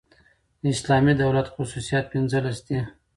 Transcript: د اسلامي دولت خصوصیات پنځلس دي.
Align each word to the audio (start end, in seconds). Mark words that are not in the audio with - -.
د 0.61 0.63
اسلامي 0.75 1.13
دولت 1.23 1.47
خصوصیات 1.55 2.05
پنځلس 2.13 2.57
دي. 2.67 2.79